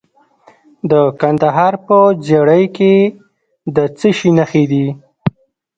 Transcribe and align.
د 0.91 0.93
کندهار 1.21 1.73
په 1.85 1.97
ژیړۍ 2.27 2.63
کې 2.77 2.93
د 3.75 3.77
څه 3.97 4.09
شي 4.17 4.31
نښې 4.37 4.63
دي؟ 4.71 4.87